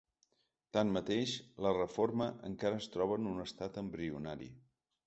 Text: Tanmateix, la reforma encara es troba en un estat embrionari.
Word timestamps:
Tanmateix, 0.77 1.35
la 1.67 1.75
reforma 1.77 2.31
encara 2.51 2.81
es 2.83 2.91
troba 2.97 3.21
en 3.23 3.31
un 3.35 3.47
estat 3.49 3.83
embrionari. 3.85 4.55